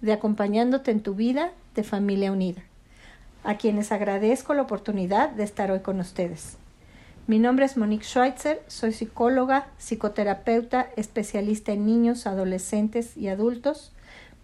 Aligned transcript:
de 0.00 0.12
Acompañándote 0.12 0.90
en 0.90 1.00
tu 1.00 1.14
vida 1.14 1.52
de 1.74 1.82
Familia 1.82 2.32
Unida, 2.32 2.62
a 3.44 3.56
quienes 3.56 3.92
agradezco 3.92 4.54
la 4.54 4.62
oportunidad 4.62 5.30
de 5.30 5.44
estar 5.44 5.70
hoy 5.70 5.80
con 5.80 6.00
ustedes. 6.00 6.56
Mi 7.26 7.38
nombre 7.38 7.64
es 7.64 7.76
Monique 7.76 8.04
Schweitzer, 8.04 8.62
soy 8.66 8.92
psicóloga, 8.92 9.68
psicoterapeuta, 9.78 10.88
especialista 10.96 11.72
en 11.72 11.86
niños, 11.86 12.26
adolescentes 12.26 13.16
y 13.16 13.28
adultos, 13.28 13.92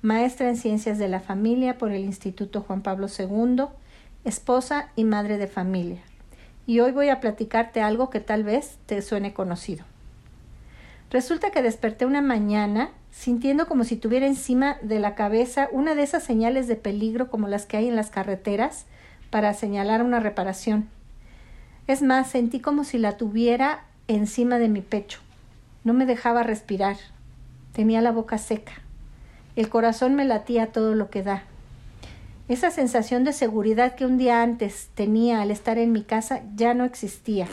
maestra 0.02 0.48
en 0.48 0.56
ciencias 0.56 0.98
de 0.98 1.08
la 1.08 1.20
familia 1.20 1.78
por 1.78 1.90
el 1.90 2.04
Instituto 2.04 2.60
Juan 2.60 2.82
Pablo 2.82 3.08
II, 3.08 3.64
esposa 4.24 4.90
y 4.94 5.04
madre 5.04 5.38
de 5.38 5.46
familia. 5.46 6.02
Y 6.66 6.80
hoy 6.80 6.92
voy 6.92 7.08
a 7.08 7.20
platicarte 7.20 7.80
algo 7.80 8.10
que 8.10 8.20
tal 8.20 8.44
vez 8.44 8.76
te 8.86 9.00
suene 9.02 9.32
conocido. 9.32 9.84
Resulta 11.10 11.50
que 11.50 11.62
desperté 11.62 12.04
una 12.04 12.20
mañana 12.20 12.90
sintiendo 13.10 13.66
como 13.66 13.84
si 13.84 13.96
tuviera 13.96 14.26
encima 14.26 14.76
de 14.82 15.00
la 15.00 15.14
cabeza 15.14 15.68
una 15.72 15.94
de 15.94 16.02
esas 16.02 16.22
señales 16.22 16.66
de 16.66 16.76
peligro 16.76 17.30
como 17.30 17.48
las 17.48 17.64
que 17.64 17.76
hay 17.76 17.88
en 17.88 17.96
las 17.96 18.10
carreteras 18.10 18.86
para 19.30 19.54
señalar 19.54 20.02
una 20.02 20.20
reparación. 20.20 20.88
Es 21.86 22.02
más, 22.02 22.28
sentí 22.28 22.60
como 22.60 22.84
si 22.84 22.98
la 22.98 23.16
tuviera 23.16 23.84
encima 24.08 24.58
de 24.58 24.68
mi 24.68 24.80
pecho. 24.80 25.20
No 25.84 25.94
me 25.94 26.06
dejaba 26.06 26.42
respirar. 26.42 26.96
Tenía 27.72 28.00
la 28.00 28.10
boca 28.10 28.38
seca. 28.38 28.72
El 29.54 29.68
corazón 29.68 30.14
me 30.14 30.24
latía 30.24 30.72
todo 30.72 30.94
lo 30.94 31.10
que 31.10 31.22
da. 31.22 31.44
Esa 32.48 32.70
sensación 32.70 33.24
de 33.24 33.32
seguridad 33.32 33.94
que 33.94 34.04
un 34.04 34.18
día 34.18 34.42
antes 34.42 34.88
tenía 34.94 35.42
al 35.42 35.50
estar 35.50 35.78
en 35.78 35.92
mi 35.92 36.02
casa 36.02 36.42
ya 36.54 36.74
no 36.74 36.84
existía. 36.84 37.46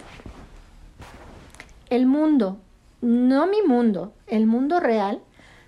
El 1.89 2.05
mundo, 2.05 2.59
no 3.03 3.47
mi 3.47 3.61
mundo, 3.61 4.13
el 4.27 4.47
mundo 4.47 4.79
real, 4.79 5.21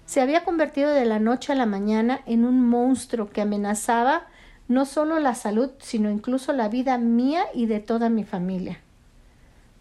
se 0.06 0.22
había 0.22 0.46
convertido 0.46 0.92
de 0.92 1.04
la 1.04 1.20
noche 1.20 1.52
a 1.52 1.56
la 1.56 1.66
mañana 1.66 2.22
en 2.26 2.46
un 2.46 2.66
monstruo 2.68 3.30
que 3.30 3.42
amenazaba 3.42 4.28
no 4.70 4.86
solo 4.86 5.20
la 5.20 5.36
salud, 5.36 5.72
sino 5.80 6.10
incluso 6.10 6.54
la 6.54 6.70
vida 6.70 6.98
mía 6.98 7.44
y 7.54 7.66
de 7.66 7.82
toda 7.82 8.10
mi 8.10 8.24
familia. 8.24 8.80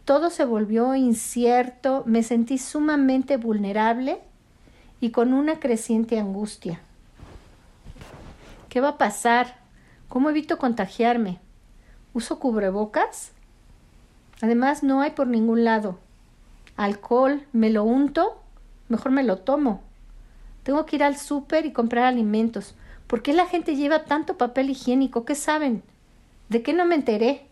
Todo 0.05 0.31
se 0.31 0.45
volvió 0.45 0.95
incierto, 0.97 2.03
me 2.07 2.23
sentí 2.25 2.59
sumamente 2.59 3.37
vulnerable 3.37 4.19
y 5.01 5.11
con 5.11 5.33
una 5.33 5.61
creciente 5.61 6.19
angustia. 6.19 6.81
¿Qué 8.69 8.81
va 8.81 8.89
a 8.91 8.99
pasar? 8.99 9.59
¿Cómo 10.09 10.29
evito 10.29 10.59
contagiarme? 10.59 11.39
¿Uso 12.13 12.41
cubrebocas? 12.41 13.31
Además, 14.43 14.83
no 14.83 15.01
hay 15.01 15.13
por 15.13 15.29
ningún 15.29 15.65
lado. 15.65 15.99
¿Alcohol? 16.77 17.47
¿Me 17.53 17.70
lo 17.70 17.84
unto? 17.84 18.41
Mejor 18.89 19.12
me 19.12 19.22
lo 19.22 19.39
tomo. 19.39 19.83
Tengo 20.62 20.86
que 20.86 20.97
ir 20.97 21.05
al 21.05 21.17
súper 21.17 21.67
y 21.67 21.72
comprar 21.72 22.05
alimentos. 22.05 22.75
¿Por 23.06 23.22
qué 23.22 23.33
la 23.33 23.47
gente 23.47 23.77
lleva 23.77 24.05
tanto 24.05 24.36
papel 24.36 24.70
higiénico? 24.70 25.25
¿Qué 25.25 25.34
saben? 25.34 25.83
¿De 26.48 26.62
qué 26.62 26.72
no 26.72 26.84
me 26.84 26.95
enteré? 26.95 27.47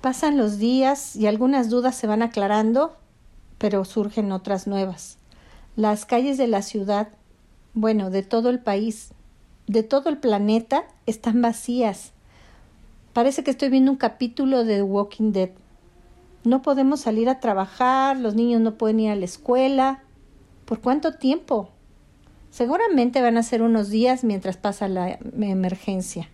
Pasan 0.00 0.36
los 0.36 0.58
días 0.58 1.16
y 1.16 1.26
algunas 1.26 1.68
dudas 1.68 1.96
se 1.96 2.06
van 2.06 2.22
aclarando, 2.22 2.96
pero 3.58 3.84
surgen 3.84 4.30
otras 4.32 4.66
nuevas. 4.66 5.18
Las 5.74 6.06
calles 6.06 6.38
de 6.38 6.46
la 6.46 6.62
ciudad, 6.62 7.08
bueno, 7.74 8.10
de 8.10 8.22
todo 8.22 8.48
el 8.48 8.60
país, 8.60 9.10
de 9.66 9.82
todo 9.82 10.08
el 10.08 10.18
planeta, 10.18 10.84
están 11.06 11.42
vacías. 11.42 12.12
Parece 13.12 13.42
que 13.42 13.50
estoy 13.50 13.68
viendo 13.68 13.90
un 13.90 13.96
capítulo 13.96 14.64
de 14.64 14.76
The 14.76 14.82
Walking 14.82 15.32
Dead. 15.32 15.50
No 16.46 16.62
podemos 16.62 17.00
salir 17.00 17.28
a 17.28 17.40
trabajar, 17.40 18.16
los 18.16 18.34
niños 18.34 18.60
no 18.60 18.78
pueden 18.78 19.00
ir 19.00 19.10
a 19.10 19.16
la 19.16 19.24
escuela, 19.24 20.02
¿Por 20.66 20.80
cuánto 20.80 21.12
tiempo? 21.12 21.68
Seguramente 22.50 23.22
van 23.22 23.36
a 23.36 23.44
ser 23.44 23.62
unos 23.62 23.88
días 23.88 24.24
mientras 24.24 24.56
pasa 24.56 24.88
la 24.88 25.20
emergencia. 25.40 26.28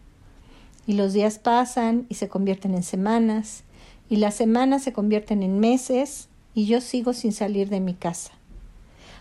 Y 0.86 0.94
los 0.94 1.12
días 1.12 1.38
pasan 1.38 2.06
y 2.08 2.14
se 2.14 2.28
convierten 2.28 2.74
en 2.74 2.82
semanas, 2.82 3.62
y 4.08 4.16
las 4.16 4.34
semanas 4.34 4.82
se 4.82 4.94
convierten 4.94 5.42
en 5.42 5.60
meses, 5.60 6.28
y 6.54 6.64
yo 6.64 6.80
sigo 6.80 7.12
sin 7.12 7.32
salir 7.32 7.68
de 7.68 7.80
mi 7.80 7.92
casa. 7.92 8.32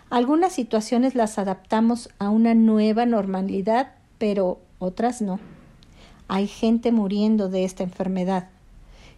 Algunas 0.09 0.53
situaciones 0.53 1.13
las 1.13 1.37
adaptamos 1.37 2.09
a 2.19 2.29
una 2.29 2.53
nueva 2.53 3.05
normalidad, 3.05 3.95
pero 4.17 4.59
otras 4.79 5.21
no. 5.21 5.41
Hay 6.29 6.47
gente 6.47 6.93
muriendo 6.93 7.49
de 7.49 7.65
esta 7.65 7.83
enfermedad. 7.83 8.47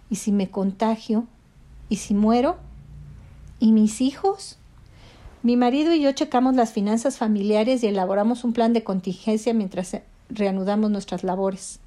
¿Y 0.09 0.15
si 0.15 0.31
me 0.31 0.49
contagio? 0.49 1.27
¿Y 1.89 1.97
si 1.97 2.13
muero? 2.13 2.57
¿Y 3.59 3.71
mis 3.71 4.01
hijos? 4.01 4.57
Mi 5.43 5.57
marido 5.57 5.93
y 5.93 6.01
yo 6.01 6.11
checamos 6.13 6.55
las 6.55 6.71
finanzas 6.71 7.17
familiares 7.17 7.83
y 7.83 7.87
elaboramos 7.87 8.43
un 8.43 8.53
plan 8.53 8.71
de 8.71 8.83
contingencia 8.83 9.53
mientras 9.53 9.97
reanudamos 10.29 10.89
nuestras 10.89 11.23
labores. 11.23 11.79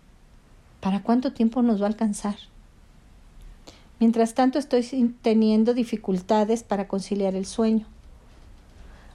¿Para 0.81 1.03
cuánto 1.03 1.33
tiempo 1.33 1.63
nos 1.63 1.81
va 1.81 1.87
a 1.87 1.89
alcanzar? 1.89 2.37
Mientras 3.99 4.35
tanto 4.35 4.59
estoy 4.59 5.15
teniendo 5.23 5.73
dificultades 5.73 6.63
para 6.63 6.87
conciliar 6.87 7.35
el 7.35 7.47
sueño. 7.47 7.87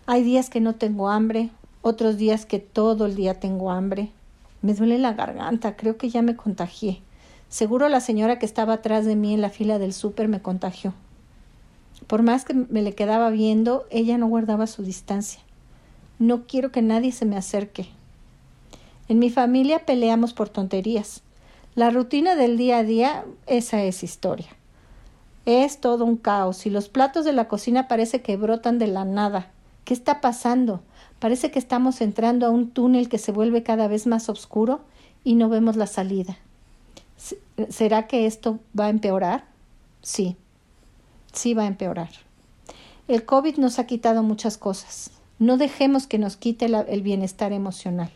Hay 0.08 0.24
días 0.24 0.50
que 0.50 0.60
no 0.60 0.74
tengo 0.74 1.10
hambre, 1.10 1.52
otros 1.84 2.18
días 2.18 2.48
que 2.48 2.58
todo 2.58 3.06
el 3.06 3.16
día 3.16 3.40
tengo 3.40 3.70
hambre. 3.70 4.10
Me 4.64 4.74
duele 4.74 4.98
la 4.98 5.14
garganta, 5.14 5.76
creo 5.76 5.98
que 5.98 6.10
ya 6.10 6.24
me 6.24 6.36
contagié. 6.36 7.02
Seguro 7.52 7.90
la 7.90 8.00
señora 8.00 8.40
que 8.40 8.46
estaba 8.46 8.76
atrás 8.76 9.06
de 9.06 9.18
mí 9.18 9.34
en 9.34 9.42
la 9.42 9.50
fila 9.50 9.78
del 9.78 9.92
súper 9.92 10.30
me 10.30 10.42
contagió. 10.42 10.94
Por 12.08 12.24
más 12.24 12.46
que 12.46 12.54
me 12.54 12.82
le 12.82 12.96
quedaba 12.96 13.30
viendo, 13.30 13.86
ella 13.90 14.18
no 14.18 14.28
guardaba 14.28 14.68
su 14.68 14.84
distancia. 14.84 15.42
No 16.18 16.48
quiero 16.48 16.72
que 16.72 16.82
nadie 16.82 17.12
se 17.12 17.26
me 17.26 17.36
acerque. 17.36 17.90
En 19.10 19.20
mi 19.20 19.30
familia 19.30 19.86
peleamos 19.86 20.32
por 20.32 20.48
tonterías. 20.48 21.24
La 21.76 21.90
rutina 21.90 22.38
del 22.38 22.56
día 22.56 22.78
a 22.78 22.84
día, 22.84 23.26
esa 23.48 23.84
es 23.84 24.02
historia. 24.02 24.48
Es 25.46 25.82
todo 25.82 26.06
un 26.06 26.16
caos 26.16 26.66
y 26.66 26.70
los 26.70 26.88
platos 26.88 27.26
de 27.26 27.34
la 27.34 27.50
cocina 27.50 27.90
parece 27.90 28.22
que 28.22 28.38
brotan 28.38 28.80
de 28.80 28.88
la 28.88 29.04
nada. 29.04 29.52
¿Qué 29.84 29.94
está 29.94 30.22
pasando? 30.22 30.84
Parece 31.20 31.52
que 31.52 31.60
estamos 31.60 32.00
entrando 32.00 32.46
a 32.46 32.50
un 32.50 32.70
túnel 32.70 33.10
que 33.10 33.18
se 33.18 33.34
vuelve 33.34 33.62
cada 33.62 33.90
vez 33.90 34.08
más 34.08 34.30
oscuro 34.30 34.80
y 35.26 35.36
no 35.36 35.50
vemos 35.50 35.76
la 35.76 35.88
salida. 35.88 36.38
¿Será 37.70 38.08
que 38.08 38.26
esto 38.26 38.60
va 38.78 38.86
a 38.86 38.90
empeorar? 38.90 39.46
Sí 40.02 40.36
sí 41.34 41.54
va 41.54 41.64
a 41.64 41.68
empeorar. 41.68 42.10
El 43.08 43.26
COVID 43.26 43.58
nos 43.58 43.80
ha 43.80 43.88
quitado 43.88 44.24
muchas 44.24 44.58
cosas. 44.58 45.12
No 45.40 45.58
dejemos 45.58 46.08
que 46.08 46.20
nos 46.20 46.38
quite 46.38 46.66
el 46.66 47.02
bienestar 47.02 47.52
emocional. 47.52 48.12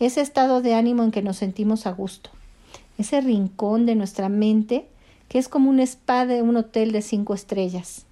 Ese 0.00 0.20
estado 0.20 0.60
de 0.60 0.74
ánimo 0.74 1.02
en 1.04 1.12
que 1.12 1.22
nos 1.22 1.36
sentimos 1.36 1.86
a 1.86 1.92
gusto. 1.92 2.30
Ese 2.98 3.20
rincón 3.20 3.86
de 3.86 3.94
nuestra 3.94 4.28
mente 4.28 4.86
que 5.28 5.38
es 5.38 5.48
como 5.48 5.70
un 5.70 5.80
spa 5.80 6.26
de 6.26 6.42
un 6.42 6.56
hotel 6.56 6.92
de 6.92 7.00
cinco 7.00 7.32
estrellas, 7.32 8.04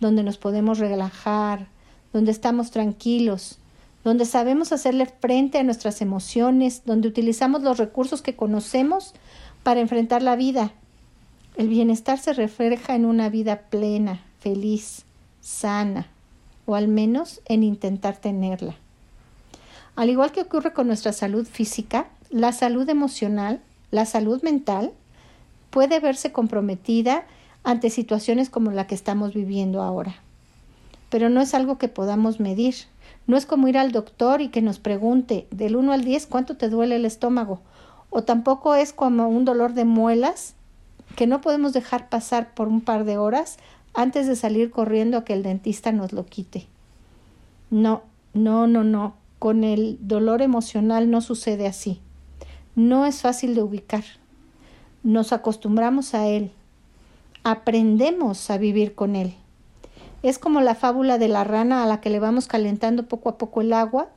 donde 0.00 0.24
nos 0.24 0.38
podemos 0.38 0.78
relajar, 0.78 1.68
donde 2.12 2.32
estamos 2.32 2.72
tranquilos, 2.72 3.58
donde 4.04 4.24
sabemos 4.24 4.72
hacerle 4.72 5.06
frente 5.06 5.58
a 5.58 5.62
nuestras 5.62 6.00
emociones, 6.00 6.82
donde 6.84 7.08
utilizamos 7.08 7.62
los 7.62 7.78
recursos 7.78 8.22
que 8.22 8.36
conocemos 8.36 9.14
para 9.62 9.80
enfrentar 9.80 10.22
la 10.22 10.36
vida 10.36 10.72
el 11.58 11.68
bienestar 11.68 12.20
se 12.20 12.34
refleja 12.34 12.94
en 12.94 13.04
una 13.04 13.30
vida 13.30 13.62
plena, 13.68 14.20
feliz, 14.38 15.04
sana, 15.40 16.06
o 16.66 16.76
al 16.76 16.86
menos 16.86 17.40
en 17.46 17.64
intentar 17.64 18.16
tenerla. 18.16 18.76
Al 19.96 20.08
igual 20.08 20.30
que 20.30 20.42
ocurre 20.42 20.72
con 20.72 20.86
nuestra 20.86 21.12
salud 21.12 21.48
física, 21.48 22.06
la 22.30 22.52
salud 22.52 22.88
emocional, 22.88 23.60
la 23.90 24.06
salud 24.06 24.40
mental, 24.44 24.92
puede 25.70 25.98
verse 25.98 26.30
comprometida 26.30 27.26
ante 27.64 27.90
situaciones 27.90 28.50
como 28.50 28.70
la 28.70 28.86
que 28.86 28.94
estamos 28.94 29.34
viviendo 29.34 29.82
ahora. 29.82 30.14
Pero 31.10 31.30
no 31.30 31.40
es 31.40 31.54
algo 31.54 31.76
que 31.76 31.88
podamos 31.88 32.38
medir. 32.38 32.76
No 33.28 33.36
es 33.36 33.44
como 33.44 33.68
ir 33.68 33.76
al 33.76 33.92
doctor 33.92 34.40
y 34.40 34.48
que 34.48 34.62
nos 34.62 34.78
pregunte 34.78 35.46
del 35.50 35.76
1 35.76 35.92
al 35.92 36.02
10 36.02 36.26
cuánto 36.26 36.56
te 36.56 36.70
duele 36.70 36.96
el 36.96 37.04
estómago. 37.04 37.60
O 38.08 38.24
tampoco 38.24 38.74
es 38.74 38.94
como 38.94 39.28
un 39.28 39.44
dolor 39.44 39.74
de 39.74 39.84
muelas 39.84 40.54
que 41.14 41.26
no 41.26 41.42
podemos 41.42 41.74
dejar 41.74 42.08
pasar 42.08 42.54
por 42.54 42.68
un 42.68 42.80
par 42.80 43.04
de 43.04 43.18
horas 43.18 43.58
antes 43.92 44.26
de 44.26 44.34
salir 44.34 44.70
corriendo 44.70 45.18
a 45.18 45.24
que 45.24 45.34
el 45.34 45.42
dentista 45.42 45.92
nos 45.92 46.14
lo 46.14 46.24
quite. 46.24 46.66
No, 47.70 48.02
no, 48.32 48.66
no, 48.66 48.82
no. 48.82 49.14
con 49.38 49.62
el 49.62 49.98
dolor 50.00 50.40
emocional 50.40 51.10
no 51.10 51.20
sucede 51.20 51.66
así. 51.66 52.00
No 52.76 53.04
es 53.04 53.20
fácil 53.20 53.54
de 53.54 53.62
ubicar. 53.62 54.04
Nos 55.02 55.34
acostumbramos 55.34 56.14
a 56.14 56.26
él. 56.28 56.50
Aprendemos 57.44 58.50
a 58.50 58.56
vivir 58.56 58.94
con 58.94 59.16
él. 59.16 59.34
Es 60.22 60.38
como 60.38 60.60
la 60.60 60.74
fábula 60.74 61.18
de 61.18 61.28
la 61.28 61.44
rana 61.44 61.82
a 61.82 61.86
la 61.86 62.00
que 62.00 62.10
le 62.10 62.18
vamos 62.18 62.48
calentando 62.48 63.06
poco 63.06 63.28
a 63.28 63.38
poco 63.38 63.60
el 63.60 63.72
agua 63.72 64.08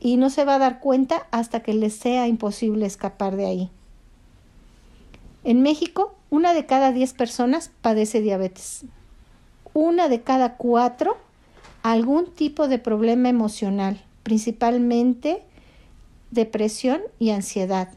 y 0.00 0.16
no 0.16 0.30
se 0.30 0.44
va 0.44 0.56
a 0.56 0.58
dar 0.58 0.80
cuenta 0.80 1.26
hasta 1.30 1.60
que 1.60 1.74
le 1.74 1.90
sea 1.90 2.26
imposible 2.26 2.86
escapar 2.86 3.36
de 3.36 3.46
ahí. 3.46 3.70
En 5.44 5.62
México, 5.62 6.14
una 6.30 6.54
de 6.54 6.66
cada 6.66 6.92
diez 6.92 7.12
personas 7.12 7.70
padece 7.80 8.20
diabetes. 8.20 8.84
Una 9.74 10.08
de 10.08 10.22
cada 10.22 10.56
cuatro 10.56 11.16
algún 11.82 12.32
tipo 12.32 12.66
de 12.66 12.80
problema 12.80 13.28
emocional, 13.28 14.02
principalmente 14.24 15.44
depresión 16.32 17.00
y 17.20 17.30
ansiedad. 17.30 17.90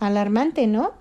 Alarmante, 0.00 0.66
¿no? 0.66 0.92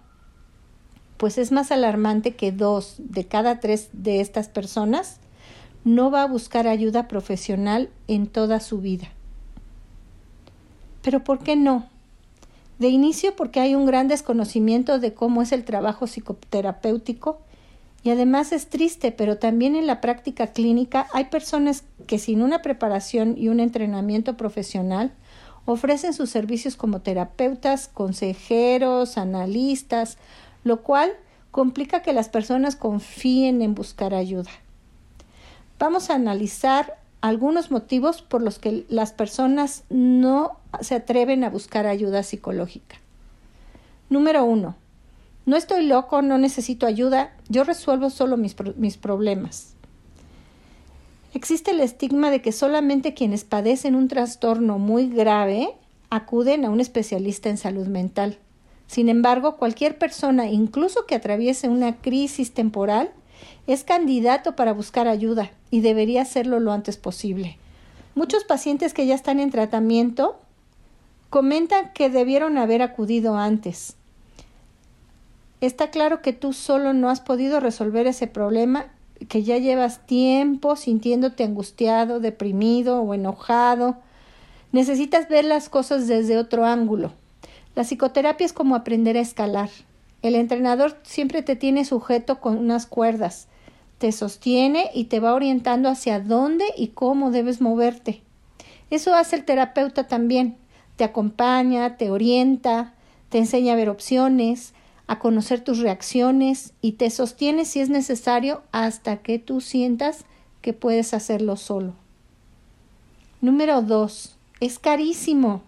Pues 1.17 1.37
es 1.37 1.51
más 1.51 1.71
alarmante 1.71 2.35
que 2.35 2.51
dos 2.51 2.95
de 2.99 3.25
cada 3.25 3.59
tres 3.59 3.89
de 3.93 4.21
estas 4.21 4.47
personas 4.47 5.19
no 5.83 6.11
va 6.11 6.23
a 6.23 6.27
buscar 6.27 6.67
ayuda 6.67 7.07
profesional 7.07 7.89
en 8.07 8.27
toda 8.27 8.59
su 8.59 8.79
vida. 8.79 9.07
Pero 11.01 11.23
¿por 11.23 11.39
qué 11.39 11.55
no? 11.55 11.87
De 12.79 12.89
inicio 12.89 13.35
porque 13.35 13.59
hay 13.59 13.73
un 13.73 13.85
gran 13.85 14.07
desconocimiento 14.07 14.99
de 14.99 15.13
cómo 15.13 15.41
es 15.41 15.51
el 15.51 15.63
trabajo 15.63 16.05
psicoterapéutico 16.05 17.39
y 18.03 18.11
además 18.11 18.51
es 18.51 18.67
triste, 18.67 19.11
pero 19.11 19.37
también 19.37 19.75
en 19.75 19.87
la 19.87 20.01
práctica 20.01 20.47
clínica 20.47 21.07
hay 21.13 21.25
personas 21.25 21.83
que 22.05 22.19
sin 22.19 22.41
una 22.41 22.61
preparación 22.61 23.35
y 23.37 23.47
un 23.47 23.59
entrenamiento 23.59 24.37
profesional 24.37 25.11
ofrecen 25.65 26.13
sus 26.13 26.29
servicios 26.29 26.75
como 26.75 27.01
terapeutas, 27.01 27.89
consejeros, 27.89 29.17
analistas, 29.17 30.17
lo 30.67 30.83
cual 30.83 31.11
complica 31.51 32.01
que 32.01 32.13
las 32.13 32.29
personas 32.29 32.75
confíen 32.75 33.61
en 33.61 33.73
buscar 33.73 34.13
ayuda. 34.13 34.51
Vamos 35.79 36.09
a 36.09 36.15
analizar 36.15 36.97
algunos 37.21 37.71
motivos 37.71 38.21
por 38.21 38.41
los 38.41 38.59
que 38.59 38.85
las 38.89 39.11
personas 39.11 39.83
no 39.89 40.57
se 40.81 40.95
atreven 40.95 41.43
a 41.43 41.49
buscar 41.49 41.87
ayuda 41.87 42.23
psicológica. 42.23 42.97
Número 44.09 44.45
uno, 44.45 44.75
no 45.45 45.55
estoy 45.55 45.85
loco, 45.85 46.21
no 46.21 46.37
necesito 46.37 46.85
ayuda, 46.85 47.31
yo 47.49 47.63
resuelvo 47.63 48.09
solo 48.09 48.37
mis, 48.37 48.55
mis 48.75 48.97
problemas. 48.97 49.73
Existe 51.33 51.71
el 51.71 51.81
estigma 51.81 52.31
de 52.31 52.41
que 52.41 52.51
solamente 52.51 53.13
quienes 53.13 53.43
padecen 53.43 53.95
un 53.95 54.07
trastorno 54.07 54.79
muy 54.79 55.09
grave 55.09 55.69
acuden 56.09 56.65
a 56.65 56.69
un 56.69 56.79
especialista 56.79 57.49
en 57.49 57.57
salud 57.57 57.87
mental. 57.87 58.37
Sin 58.87 59.09
embargo, 59.09 59.57
cualquier 59.57 59.97
persona, 59.97 60.47
incluso 60.47 61.05
que 61.05 61.15
atraviese 61.15 61.69
una 61.69 61.97
crisis 61.97 62.53
temporal, 62.53 63.11
es 63.67 63.83
candidato 63.83 64.55
para 64.55 64.73
buscar 64.73 65.07
ayuda 65.07 65.51
y 65.69 65.81
debería 65.81 66.21
hacerlo 66.21 66.59
lo 66.59 66.71
antes 66.71 66.97
posible. 66.97 67.57
Muchos 68.15 68.45
pacientes 68.45 68.93
que 68.93 69.05
ya 69.05 69.13
están 69.13 69.39
en 69.39 69.51
tratamiento 69.51 70.39
comentan 71.29 71.91
que 71.93 72.09
debieron 72.09 72.57
haber 72.57 72.81
acudido 72.81 73.37
antes. 73.37 73.95
Está 75.59 75.89
claro 75.89 76.21
que 76.21 76.33
tú 76.33 76.53
solo 76.53 76.93
no 76.93 77.09
has 77.09 77.19
podido 77.19 77.59
resolver 77.59 78.07
ese 78.07 78.27
problema, 78.27 78.87
que 79.27 79.43
ya 79.43 79.57
llevas 79.57 80.05
tiempo 80.05 80.75
sintiéndote 80.75 81.43
angustiado, 81.43 82.19
deprimido 82.19 83.01
o 83.01 83.13
enojado. 83.13 83.97
Necesitas 84.71 85.27
ver 85.27 85.45
las 85.45 85.69
cosas 85.69 86.07
desde 86.07 86.37
otro 86.37 86.65
ángulo. 86.65 87.11
La 87.77 87.83
psicoterapia 87.83 88.43
es 88.43 88.51
como 88.51 88.75
aprender 88.75 89.15
a 89.15 89.21
escalar. 89.21 89.69
El 90.21 90.35
entrenador 90.35 90.97
siempre 91.03 91.43
te 91.43 91.55
tiene 91.55 91.85
sujeto 91.85 92.41
con 92.41 92.57
unas 92.57 92.87
cuerdas 92.87 93.47
te 93.97 94.11
sostiene 94.11 94.91
y 94.93 95.05
te 95.05 95.19
va 95.19 95.33
orientando 95.33 95.89
hacia 95.89 96.19
dónde 96.19 96.65
y 96.77 96.89
cómo 96.89 97.31
debes 97.31 97.61
moverte. 97.61 98.21
Eso 98.89 99.15
hace 99.15 99.37
el 99.37 99.45
terapeuta 99.45 100.07
también. 100.07 100.55
Te 100.95 101.03
acompaña, 101.03 101.97
te 101.97 102.11
orienta, 102.11 102.93
te 103.29 103.39
enseña 103.39 103.73
a 103.73 103.75
ver 103.75 103.89
opciones, 103.89 104.73
a 105.07 105.19
conocer 105.19 105.63
tus 105.63 105.79
reacciones 105.79 106.73
y 106.81 106.93
te 106.93 107.09
sostiene 107.09 107.65
si 107.65 107.79
es 107.79 107.89
necesario 107.89 108.61
hasta 108.71 109.17
que 109.17 109.39
tú 109.39 109.61
sientas 109.61 110.25
que 110.61 110.73
puedes 110.73 111.13
hacerlo 111.13 111.55
solo. 111.55 111.93
Número 113.41 113.81
dos. 113.81 114.35
Es 114.59 114.79
carísimo. 114.79 115.61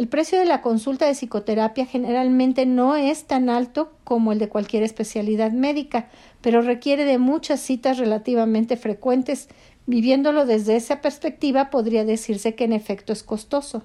El 0.00 0.08
precio 0.08 0.38
de 0.38 0.46
la 0.46 0.62
consulta 0.62 1.04
de 1.04 1.12
psicoterapia 1.12 1.84
generalmente 1.84 2.64
no 2.64 2.96
es 2.96 3.24
tan 3.24 3.50
alto 3.50 3.92
como 4.02 4.32
el 4.32 4.38
de 4.38 4.48
cualquier 4.48 4.82
especialidad 4.82 5.52
médica, 5.52 6.08
pero 6.40 6.62
requiere 6.62 7.04
de 7.04 7.18
muchas 7.18 7.60
citas 7.60 7.98
relativamente 7.98 8.78
frecuentes. 8.78 9.50
Viviéndolo 9.84 10.46
desde 10.46 10.76
esa 10.76 11.02
perspectiva, 11.02 11.68
podría 11.68 12.06
decirse 12.06 12.54
que 12.54 12.64
en 12.64 12.72
efecto 12.72 13.12
es 13.12 13.22
costoso. 13.22 13.82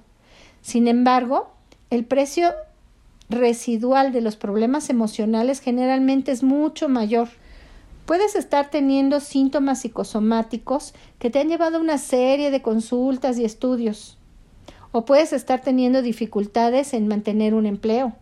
Sin 0.62 0.88
embargo, 0.88 1.50
el 1.90 2.06
precio 2.06 2.54
residual 3.28 4.10
de 4.10 4.22
los 4.22 4.36
problemas 4.36 4.88
emocionales 4.88 5.60
generalmente 5.60 6.32
es 6.32 6.42
mucho 6.42 6.88
mayor. 6.88 7.28
Puedes 8.06 8.36
estar 8.36 8.70
teniendo 8.70 9.20
síntomas 9.20 9.82
psicosomáticos 9.82 10.94
que 11.18 11.28
te 11.28 11.40
han 11.40 11.50
llevado 11.50 11.76
a 11.76 11.82
una 11.82 11.98
serie 11.98 12.50
de 12.50 12.62
consultas 12.62 13.38
y 13.38 13.44
estudios 13.44 14.15
o 14.96 15.04
puedes 15.04 15.34
estar 15.34 15.60
teniendo 15.60 16.00
dificultades 16.00 16.94
en 16.94 17.06
mantener 17.06 17.52
un 17.52 17.66
empleo 17.66 18.14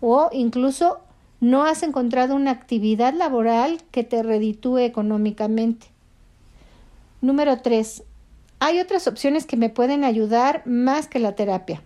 o 0.00 0.30
incluso 0.32 0.98
no 1.38 1.62
has 1.62 1.84
encontrado 1.84 2.34
una 2.34 2.50
actividad 2.50 3.14
laboral 3.14 3.80
que 3.92 4.02
te 4.02 4.24
reditúe 4.24 4.78
económicamente. 4.78 5.86
Número 7.20 7.62
3. 7.62 8.02
Hay 8.58 8.80
otras 8.80 9.06
opciones 9.06 9.46
que 9.46 9.56
me 9.56 9.70
pueden 9.70 10.02
ayudar 10.02 10.66
más 10.66 11.06
que 11.06 11.20
la 11.20 11.36
terapia. 11.36 11.84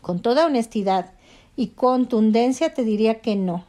Con 0.00 0.22
toda 0.22 0.46
honestidad 0.46 1.10
y 1.56 1.70
contundencia 1.70 2.72
te 2.72 2.84
diría 2.84 3.20
que 3.20 3.34
no. 3.34 3.64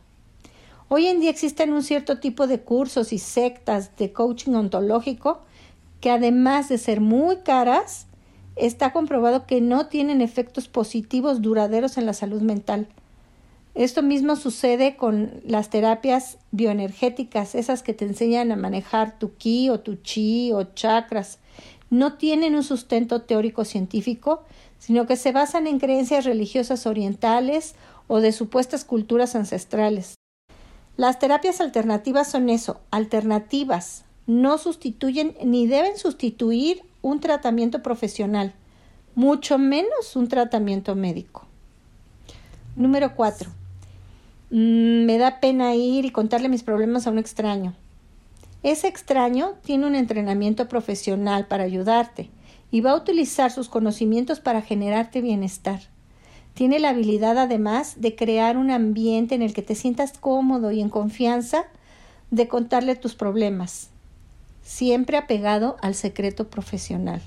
Hoy 0.89 1.07
en 1.07 1.21
día 1.21 1.31
existen 1.31 1.73
un 1.73 1.81
cierto 1.81 2.19
tipo 2.19 2.45
de 2.45 2.59
cursos 2.59 3.13
y 3.13 3.17
sectas 3.17 3.97
de 3.97 4.13
coaching 4.13 4.53
ontológico 4.53 5.41
que 6.01 6.11
además 6.11 6.69
de 6.69 6.77
ser 6.77 7.01
muy 7.01 7.37
caras, 7.37 8.05
está 8.59 8.91
comprobado 8.91 9.45
que 9.45 9.61
no 9.61 9.87
tienen 9.87 10.21
efectos 10.21 10.67
positivos 10.67 11.41
duraderos 11.41 11.97
en 11.97 12.05
la 12.05 12.13
salud 12.13 12.41
mental. 12.41 12.87
Esto 13.75 14.01
mismo 14.01 14.35
sucede 14.35 14.97
con 14.97 15.41
las 15.45 15.69
terapias 15.69 16.37
bioenergéticas, 16.51 17.55
esas 17.55 17.83
que 17.83 17.93
te 17.93 18.05
enseñan 18.05 18.51
a 18.51 18.55
manejar 18.55 19.17
tu 19.17 19.35
ki 19.35 19.69
o 19.69 19.79
tu 19.79 19.95
chi 19.95 20.51
o 20.51 20.63
chakras. 20.63 21.39
No 21.89 22.13
tienen 22.13 22.55
un 22.55 22.63
sustento 22.63 23.21
teórico 23.21 23.65
científico, 23.65 24.43
sino 24.79 25.07
que 25.07 25.15
se 25.15 25.31
basan 25.31 25.67
en 25.67 25.79
creencias 25.79 26.25
religiosas 26.25 26.85
orientales 26.85 27.75
o 28.07 28.19
de 28.19 28.31
supuestas 28.31 28.85
culturas 28.85 29.35
ancestrales. 29.35 30.15
Las 30.97 31.19
terapias 31.19 31.61
alternativas 31.61 32.29
son 32.29 32.49
eso, 32.49 32.81
alternativas, 32.91 34.03
no 34.27 34.57
sustituyen 34.57 35.35
ni 35.43 35.65
deben 35.65 35.97
sustituir 35.97 36.83
un 37.01 37.19
tratamiento 37.19 37.81
profesional, 37.81 38.53
mucho 39.15 39.57
menos 39.57 40.15
un 40.15 40.27
tratamiento 40.27 40.95
médico. 40.95 41.45
Número 42.75 43.15
4. 43.15 43.49
Mm, 44.51 45.05
me 45.05 45.17
da 45.17 45.39
pena 45.39 45.75
ir 45.75 46.05
y 46.05 46.11
contarle 46.11 46.49
mis 46.49 46.63
problemas 46.63 47.07
a 47.07 47.11
un 47.11 47.19
extraño. 47.19 47.73
Ese 48.63 48.87
extraño 48.87 49.53
tiene 49.63 49.87
un 49.87 49.95
entrenamiento 49.95 50.67
profesional 50.67 51.47
para 51.47 51.63
ayudarte 51.63 52.29
y 52.71 52.81
va 52.81 52.91
a 52.91 52.95
utilizar 52.95 53.51
sus 53.51 53.69
conocimientos 53.69 54.39
para 54.39 54.61
generarte 54.61 55.21
bienestar. 55.21 55.79
Tiene 56.53 56.79
la 56.79 56.89
habilidad 56.89 57.37
además 57.37 58.01
de 58.01 58.15
crear 58.15 58.57
un 58.57 58.69
ambiente 58.69 59.35
en 59.35 59.41
el 59.41 59.53
que 59.53 59.61
te 59.61 59.75
sientas 59.75 60.17
cómodo 60.17 60.71
y 60.71 60.81
en 60.81 60.89
confianza 60.89 61.63
de 62.31 62.49
contarle 62.49 62.95
tus 62.95 63.15
problemas 63.15 63.89
siempre 64.69 65.17
apegado 65.17 65.77
al 65.81 65.95
secreto 65.95 66.47
profesional. 66.47 67.23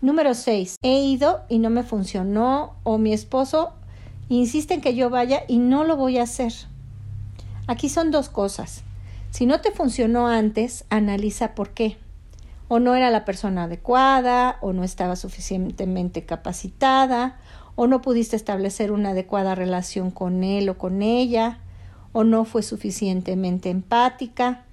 Número 0.00 0.34
6. 0.34 0.76
He 0.80 1.00
ido 1.00 1.40
y 1.48 1.58
no 1.58 1.68
me 1.68 1.82
funcionó 1.82 2.76
o 2.84 2.96
mi 2.96 3.12
esposo 3.12 3.72
insiste 4.28 4.74
en 4.74 4.80
que 4.82 4.94
yo 4.94 5.10
vaya 5.10 5.42
y 5.48 5.58
no 5.58 5.82
lo 5.82 5.96
voy 5.96 6.18
a 6.18 6.22
hacer. 6.22 6.52
Aquí 7.66 7.88
son 7.88 8.12
dos 8.12 8.28
cosas. 8.28 8.84
Si 9.32 9.46
no 9.46 9.60
te 9.60 9.72
funcionó 9.72 10.28
antes, 10.28 10.84
analiza 10.90 11.56
por 11.56 11.70
qué. 11.70 11.96
O 12.68 12.78
no 12.78 12.94
era 12.94 13.10
la 13.10 13.24
persona 13.24 13.64
adecuada, 13.64 14.58
o 14.60 14.72
no 14.72 14.84
estaba 14.84 15.16
suficientemente 15.16 16.24
capacitada, 16.24 17.36
o 17.74 17.88
no 17.88 18.00
pudiste 18.00 18.36
establecer 18.36 18.92
una 18.92 19.10
adecuada 19.10 19.56
relación 19.56 20.12
con 20.12 20.44
él 20.44 20.68
o 20.68 20.78
con 20.78 21.02
ella, 21.02 21.58
o 22.12 22.22
no 22.22 22.44
fue 22.44 22.62
suficientemente 22.62 23.70
empática, 23.70 24.65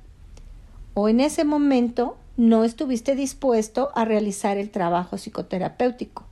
o 0.93 1.09
en 1.09 1.19
ese 1.19 1.43
momento 1.43 2.17
no 2.37 2.63
estuviste 2.63 3.15
dispuesto 3.15 3.89
a 3.95 4.05
realizar 4.05 4.57
el 4.57 4.69
trabajo 4.69 5.17
psicoterapéutico. 5.17 6.25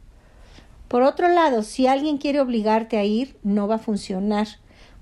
Por 0.87 1.03
otro 1.03 1.29
lado, 1.29 1.63
si 1.63 1.87
alguien 1.87 2.17
quiere 2.17 2.41
obligarte 2.41 2.97
a 2.97 3.05
ir, 3.05 3.37
no 3.43 3.67
va 3.67 3.75
a 3.75 3.79
funcionar. 3.79 4.47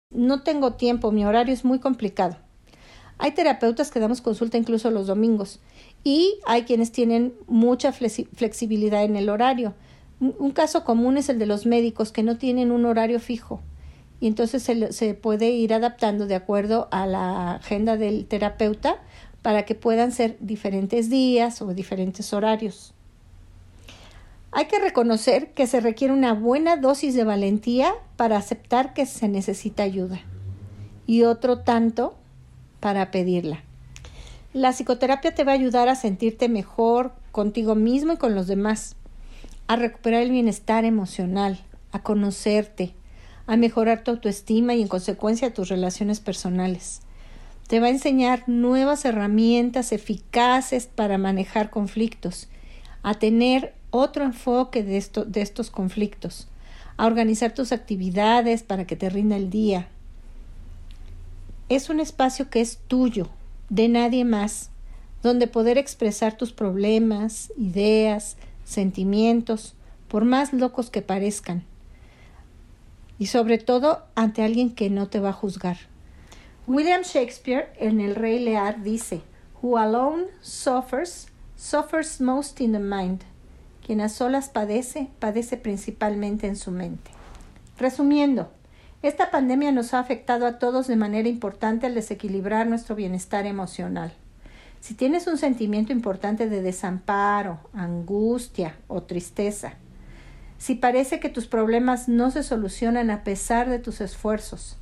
No 0.09 0.41
tengo 0.41 0.73
tiempo, 0.73 1.11
mi 1.11 1.25
horario 1.25 1.53
es 1.53 1.65
muy 1.65 1.79
complicado. 1.79 2.37
Hay 3.17 3.31
terapeutas 3.33 3.91
que 3.91 3.99
damos 3.99 4.21
consulta 4.21 4.57
incluso 4.57 4.89
los 4.89 5.05
domingos 5.05 5.59
y 6.03 6.39
hay 6.45 6.63
quienes 6.63 6.91
tienen 6.91 7.33
mucha 7.45 7.91
flexibilidad 7.91 9.03
en 9.03 9.15
el 9.15 9.29
horario. 9.29 9.73
Un 10.19 10.51
caso 10.51 10.83
común 10.85 11.17
es 11.17 11.29
el 11.29 11.39
de 11.39 11.45
los 11.45 11.65
médicos 11.65 12.11
que 12.11 12.23
no 12.23 12.37
tienen 12.37 12.71
un 12.71 12.85
horario 12.85 13.19
fijo 13.19 13.61
y 14.19 14.27
entonces 14.27 14.63
se, 14.63 15.13
puede 15.13 15.49
ir 15.49 15.73
adaptando 15.73 16.25
de 16.25 16.35
acuerdo 16.35 16.87
a 16.91 17.05
la 17.05 17.55
agenda 17.55 17.97
del 17.97 18.25
terapeuta 18.25 18.97
para 19.41 19.65
que 19.65 19.75
puedan 19.75 20.11
ser 20.11 20.37
diferentes 20.39 21.09
días 21.09 21.61
o 21.61 21.73
diferentes 21.73 22.33
horarios. 22.33 22.93
Hay 24.57 24.65
que 24.65 24.79
reconocer 24.79 25.51
que 25.51 25.67
se 25.67 25.81
requiere 25.81 26.15
una 26.15 26.33
buena 26.33 26.77
dosis 26.77 27.13
de 27.13 27.23
valentía 27.23 27.93
para 28.15 28.37
aceptar 28.37 28.95
que 28.95 29.05
se 29.05 29.27
necesita 29.27 29.83
ayuda 29.83 30.19
y 31.05 31.25
otro 31.25 31.59
tanto 31.59 32.15
para 32.79 33.11
pedirla. 33.11 33.61
La 34.53 34.71
psicoterapia 34.71 35.35
te 35.35 35.43
va 35.43 35.51
a 35.51 35.55
ayudar 35.55 35.89
a 35.89 35.95
sentirte 35.95 36.49
mejor 36.49 37.13
contigo 37.31 37.75
mismo 37.75 38.13
y 38.13 38.17
con 38.17 38.33
los 38.33 38.47
demás, 38.47 38.95
a 39.67 39.75
recuperar 39.75 40.23
el 40.23 40.31
bienestar 40.31 40.85
emocional, 40.85 41.59
a 41.91 42.01
conocerte, 42.01 42.95
a 43.45 43.57
mejorar 43.57 44.03
tu 44.03 44.09
autoestima 44.09 44.73
y 44.73 44.81
en 44.81 44.87
consecuencia 44.87 45.53
tus 45.53 45.69
relaciones 45.69 46.19
personales. 46.19 47.01
Te 47.67 47.79
va 47.79 47.85
a 47.85 47.91
enseñar 47.91 48.43
nuevas 48.47 49.05
herramientas 49.05 49.91
eficaces 49.91 50.87
para 50.87 51.19
manejar 51.19 51.69
conflictos, 51.69 52.49
a 53.03 53.13
tener 53.13 53.76
otro 53.91 54.23
enfoque 54.23 54.83
de, 54.83 54.97
esto, 54.97 55.25
de 55.25 55.41
estos 55.41 55.71
conflictos, 55.71 56.47
a 56.97 57.05
organizar 57.05 57.53
tus 57.53 57.71
actividades 57.71 58.63
para 58.63 58.85
que 58.85 58.95
te 58.95 59.09
rinda 59.09 59.35
el 59.35 59.49
día. 59.49 59.87
Es 61.69 61.89
un 61.89 61.99
espacio 61.99 62.49
que 62.49 62.61
es 62.61 62.79
tuyo, 62.87 63.29
de 63.69 63.87
nadie 63.87 64.25
más, 64.25 64.69
donde 65.21 65.47
poder 65.47 65.77
expresar 65.77 66.37
tus 66.37 66.53
problemas, 66.53 67.51
ideas, 67.57 68.37
sentimientos, 68.63 69.75
por 70.07 70.25
más 70.25 70.53
locos 70.53 70.89
que 70.89 71.01
parezcan, 71.01 71.63
y 73.19 73.27
sobre 73.27 73.57
todo 73.57 74.03
ante 74.15 74.43
alguien 74.43 74.73
que 74.73 74.89
no 74.89 75.07
te 75.07 75.19
va 75.19 75.29
a 75.29 75.33
juzgar. 75.33 75.77
William 76.67 77.01
Shakespeare 77.01 77.69
en 77.79 77.99
El 77.99 78.15
Rey 78.15 78.39
Lear 78.39 78.83
dice, 78.83 79.21
Who 79.61 79.77
alone 79.77 80.25
suffers, 80.41 81.27
suffers 81.55 82.21
most 82.21 82.61
in 82.61 82.73
the 82.73 82.79
mind. 82.79 83.23
Quien 83.87 84.01
a 84.01 84.09
solas 84.09 84.49
padece, 84.49 85.07
padece 85.17 85.55
principalmente 85.55 86.45
en 86.45 86.57
su 86.57 86.71
mente. 86.71 87.09
Resumiendo, 87.77 88.51
esta 89.01 89.31
pandemia 89.31 89.71
nos 89.71 89.93
ha 89.93 89.99
afectado 89.99 90.45
a 90.45 90.59
todos 90.59 90.87
de 90.87 90.97
manera 90.97 91.29
importante 91.29 91.85
al 91.85 91.95
desequilibrar 91.95 92.67
nuestro 92.67 92.95
bienestar 92.95 93.45
emocional. 93.45 94.11
Si 94.81 94.93
tienes 94.93 95.25
un 95.25 95.37
sentimiento 95.37 95.93
importante 95.93 96.49
de 96.49 96.61
desamparo, 96.61 97.61
angustia 97.71 98.75
o 98.89 99.03
tristeza, 99.03 99.75
si 100.57 100.75
parece 100.75 101.21
que 101.21 101.29
tus 101.29 101.47
problemas 101.47 102.09
no 102.09 102.29
se 102.29 102.43
solucionan 102.43 103.09
a 103.09 103.23
pesar 103.23 103.69
de 103.69 103.79
tus 103.79 104.01
esfuerzos, 104.01 104.75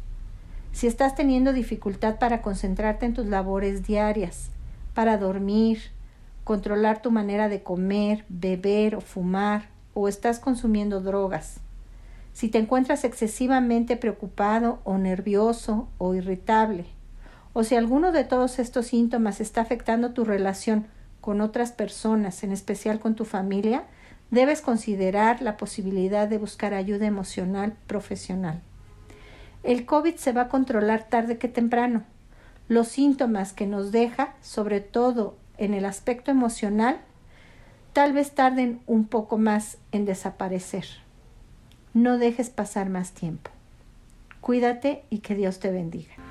si 0.71 0.87
estás 0.87 1.13
teniendo 1.13 1.53
dificultad 1.53 2.17
para 2.17 2.41
concentrarte 2.41 3.05
en 3.05 3.13
tus 3.13 3.27
labores 3.27 3.85
diarias, 3.85 4.49
para 4.95 5.19
dormir, 5.19 5.91
controlar 6.45 7.01
tu 7.01 7.11
manera 7.11 7.49
de 7.49 7.63
comer, 7.63 8.23
beber 8.29 8.95
o 8.95 9.01
fumar, 9.01 9.67
o 9.95 10.07
estás 10.07 10.39
consumiendo 10.39 11.01
drogas. 11.01 11.57
Si 12.33 12.49
te 12.49 12.59
encuentras 12.59 13.03
excesivamente 13.03 13.97
preocupado 13.97 14.79
o 14.83 14.97
nervioso 14.97 15.89
o 15.97 16.13
irritable, 16.13 16.85
o 17.53 17.63
si 17.63 17.75
alguno 17.75 18.11
de 18.11 18.25
todos 18.25 18.59
estos 18.59 18.87
síntomas 18.87 19.41
está 19.41 19.61
afectando 19.61 20.11
tu 20.11 20.23
relación 20.23 20.85
con 21.19 21.41
otras 21.41 21.71
personas, 21.71 22.43
en 22.43 22.51
especial 22.51 22.99
con 22.99 23.15
tu 23.15 23.25
familia, 23.25 23.85
debes 24.29 24.61
considerar 24.61 25.41
la 25.41 25.57
posibilidad 25.57 26.27
de 26.27 26.37
buscar 26.37 26.75
ayuda 26.75 27.07
emocional 27.07 27.73
profesional. 27.87 28.61
El 29.63 29.87
COVID 29.87 30.15
se 30.15 30.31
va 30.31 30.41
a 30.41 30.49
controlar 30.49 31.05
tarde 31.09 31.39
que 31.39 31.47
temprano. 31.47 32.03
Los 32.67 32.89
síntomas 32.89 33.51
que 33.51 33.65
nos 33.65 33.91
deja, 33.91 34.35
sobre 34.41 34.79
todo 34.81 35.37
en 35.57 35.73
el 35.73 35.85
aspecto 35.85 36.31
emocional, 36.31 36.99
tal 37.93 38.13
vez 38.13 38.31
tarden 38.31 38.81
un 38.87 39.05
poco 39.05 39.37
más 39.37 39.77
en 39.91 40.05
desaparecer. 40.05 40.85
No 41.93 42.17
dejes 42.17 42.49
pasar 42.49 42.89
más 42.89 43.11
tiempo. 43.11 43.51
Cuídate 44.41 45.03
y 45.09 45.19
que 45.19 45.35
Dios 45.35 45.59
te 45.59 45.71
bendiga. 45.71 46.24